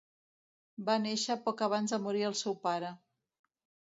Va 0.85 0.95
néixer 1.03 1.35
poc 1.43 1.61
abans 1.65 1.93
de 1.95 1.99
morir 2.05 2.23
el 2.31 2.39
seu 2.39 2.57
pare. 2.65 2.91